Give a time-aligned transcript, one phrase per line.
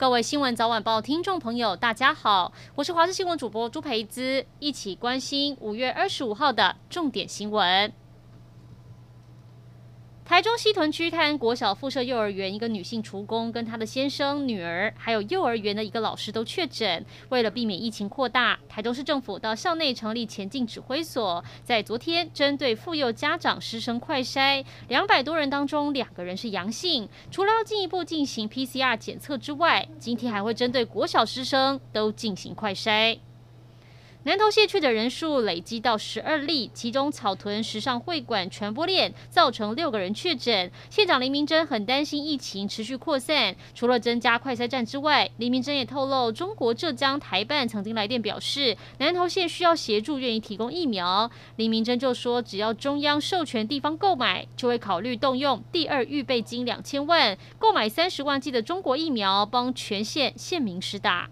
[0.00, 7.92] 各位新闻早晚报听众朋友，大家好，我是华视新闻主播朱培姿，一起关心五月二十五号的重点新闻。
[10.30, 17.04] 台中西屯区泰安国小附设幼儿园一个女性厨工跟她的先生、女儿，还有幼儿园的一个老师都确诊。
[17.30, 27.08] 为了避免疫情扩大，台中市政府到校内成立前进指挥所，在昨天针对妇幼家长师生快筛，两百多人当中两个人是阳性。
[27.32, 33.18] 除了要进一步进行 PCR 检测之外，今天还会针对国小师生都进行快筛。
[34.24, 40.70] 南投县确诊人数累积到十二例，其中草屯时尚会馆传播链造成六个人确诊。
[40.90, 51.30] 县长林明珍很担心疫情持续扩散，除了增加快筛站之外，林明珍也透露，中国浙江台办曾经来电表示，南投县需要协助，愿意提供疫苗。
[51.56, 61.30] 林明珍就说，只要中央授权地方购买，就会考虑动用第二预备金两千万，购买三十万剂的中国疫苗，帮全县县民施打。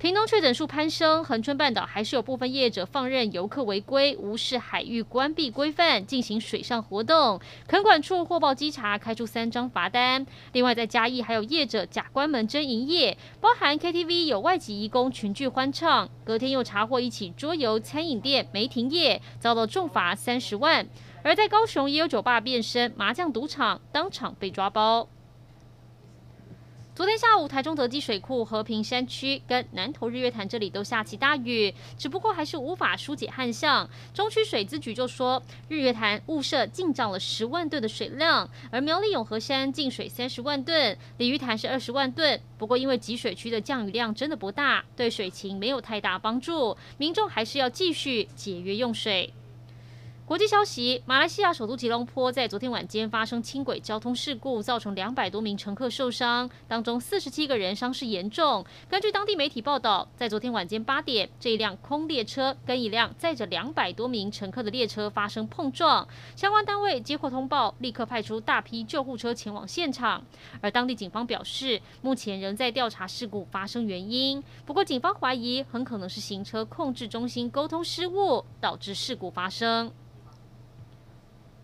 [0.00, 7.38] 屏东确诊数攀升，恒春半岛还是有部分业者放任游客违规，无视海域关闭规范进行水上活动。
[7.66, 10.26] 垦管处获报稽查，开出三张罚单。
[10.54, 16.08] 另外，在嘉义还有业者假关门真营业，包含 KTV 有外籍移工群聚欢唱。
[16.24, 20.88] 隔天又查获一起桌游餐饮店没停业，遭到重罚三十万。
[21.22, 25.06] 而在高雄也有酒吧变身麻将赌场，当场被抓包。
[26.92, 33.88] 昨天下午，台中德基水库、和平山区跟南投日月潭这里都下起大雨，只不过还是无法疏解旱象。
[34.12, 42.38] 中区水资局就说，日月潭雾社进账了十万吨的水量，而苗栗永和山进水三十万吨，鲤鱼潭是二十万吨。
[42.58, 49.32] 不过因为集水区的降雨量真的不大，对水情没有太大帮助，民众还是要继续节约用水。
[50.30, 58.64] 国际消息：马来西亚首都吉隆坡在昨天晚间发生轻轨交通事故，造成两百多名乘客受伤，当中四十七个人伤势严重。
[58.88, 70.22] 根据当地媒体报道，在昨天晚间八点，这一辆空列车跟一辆载着两百多名乘客的列车发生碰撞，相关单位接获通报，立刻派出大批救护车前往现场。
[70.60, 79.90] 而当地警方表示，目前仍在调查事故发生原因，不过警方怀疑很可能是行车控制中心沟通失误导致事故发生。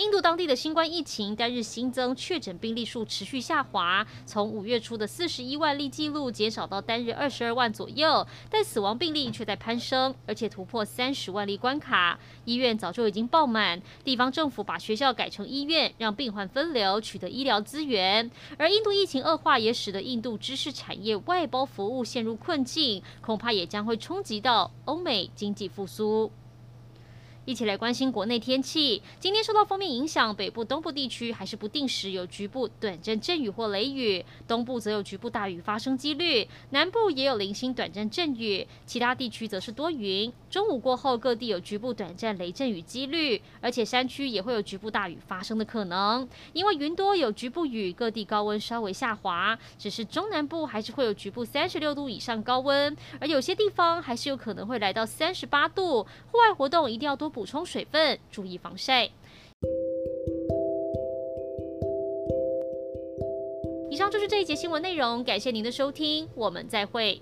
[0.00, 12.18] 印度当地的新冠疫情单日新增确诊病例数持续下滑，从五月初的四十一万例记录减少到单日二十二万左右，但死亡病例却在攀升，而且突破三十万例关卡。
[12.46, 18.30] 医院早就已经爆满，地方政府把学校改成医院，让病患分流取得医疗资源。
[18.56, 26.32] 而印度疫情恶化也使得印度知识产业外包服务陷入困境，恐怕也将会冲击到欧美经济复苏。
[27.50, 29.02] 一起来关心国内天气。
[29.18, 40.32] 今天受到锋面影响，北部、东部地区还是不定时有局部短暂阵雨或雷雨，东部则有局部大雨发生几率，南部也有零星短暂阵雨，其他地区则是多云。
[40.50, 46.26] 中午过后，各地有局部短暂雷阵雨几率，而且山区也会有局部大雨发生的可能。
[46.54, 56.02] 因为云多有局部雨，各地高温稍微下滑，只是中南部还是会有局部三十六度以上高温，而有些地方还是有可能会来到三十八度。
[56.32, 57.46] 户外活动一定要多补。
[57.50, 59.10] 充水分，注意防晒。
[63.90, 67.20] 以上就是这一节新闻内容，感谢您的收听，我们再会。